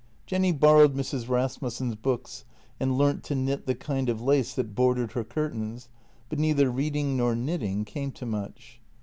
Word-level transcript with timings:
Jenny 0.25 0.51
borrowed 0.51 0.95
Mrs. 0.95 1.29
Rasmussen's 1.29 1.93
books 1.93 2.43
and 2.79 2.97
learnt 2.97 3.23
to 3.25 3.35
knit 3.35 3.67
the 3.67 3.75
kind 3.75 4.09
of 4.09 4.19
lace 4.19 4.51
that 4.55 4.73
bordered 4.73 5.11
her 5.11 5.23
curtains, 5.23 5.89
but 6.27 6.39
neither 6.39 6.71
reading 6.71 7.15
nor 7.15 7.35
knitting 7.35 7.85
came 7.85 8.11
to 8.13 8.25
much. 8.25 8.81